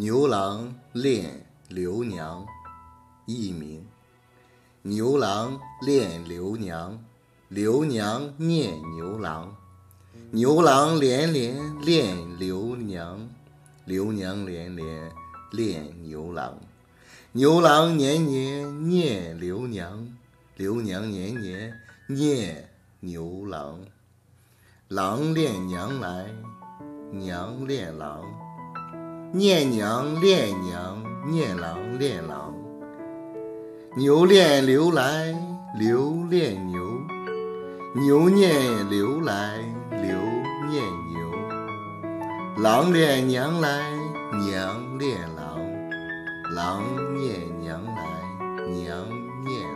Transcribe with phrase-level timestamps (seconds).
[0.00, 2.46] 牛郎恋刘娘，
[3.26, 3.84] 佚名。
[4.82, 7.02] 牛郎恋刘娘，
[7.48, 9.56] 刘娘念牛郎。
[10.30, 13.28] 牛郎连连恋刘娘，
[13.86, 15.10] 刘娘连连
[15.50, 16.56] 恋牛郎。
[17.32, 20.16] 牛郎年年念刘娘，
[20.54, 21.74] 刘娘年年
[22.06, 22.70] 念
[23.00, 23.80] 牛郎。
[24.86, 26.32] 郎恋娘来，
[27.10, 28.22] 娘恋郎。
[29.30, 32.54] 念娘恋娘，念郎恋郎。
[33.94, 35.34] 牛恋牛来，
[35.78, 36.82] 牛恋牛。
[37.94, 39.58] 牛念牛来，
[39.90, 40.16] 牛
[40.70, 42.62] 念牛。
[42.62, 43.92] 郎恋娘来，
[44.46, 45.60] 娘恋郎。
[46.54, 46.82] 郎
[47.14, 48.02] 念娘来，
[48.70, 49.06] 娘
[49.44, 49.67] 念。